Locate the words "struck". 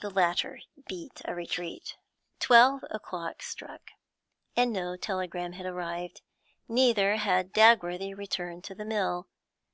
3.42-3.90